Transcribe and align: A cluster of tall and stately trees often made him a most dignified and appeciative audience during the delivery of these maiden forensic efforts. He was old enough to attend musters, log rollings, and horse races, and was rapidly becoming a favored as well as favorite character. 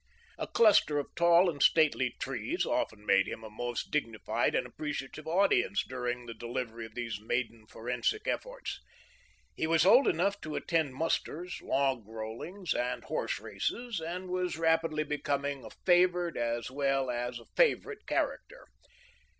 A 0.39 0.47
cluster 0.47 0.97
of 0.97 1.13
tall 1.13 1.47
and 1.47 1.61
stately 1.61 2.15
trees 2.19 2.65
often 2.65 3.05
made 3.05 3.27
him 3.27 3.43
a 3.43 3.51
most 3.51 3.91
dignified 3.91 4.55
and 4.55 4.65
appeciative 4.65 5.27
audience 5.27 5.83
during 5.87 6.25
the 6.25 6.33
delivery 6.33 6.87
of 6.87 6.95
these 6.95 7.21
maiden 7.21 7.67
forensic 7.67 8.27
efforts. 8.27 8.79
He 9.55 9.67
was 9.67 9.85
old 9.85 10.07
enough 10.07 10.41
to 10.41 10.55
attend 10.55 10.95
musters, 10.95 11.61
log 11.61 12.07
rollings, 12.07 12.73
and 12.73 13.03
horse 13.03 13.37
races, 13.39 13.99
and 14.01 14.27
was 14.27 14.57
rapidly 14.57 15.03
becoming 15.03 15.63
a 15.63 15.69
favored 15.69 16.35
as 16.35 16.71
well 16.71 17.11
as 17.11 17.39
favorite 17.55 18.07
character. 18.07 18.65